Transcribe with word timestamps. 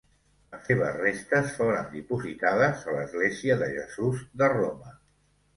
Les 0.53 0.63
seves 0.69 0.95
restes 1.01 1.51
foren 1.57 1.91
dipositades 1.97 2.81
a 2.89 2.97
l'església 2.97 3.59
de 3.63 3.71
Jesús 3.77 4.25
de 4.43 4.49
Roma. 4.59 4.99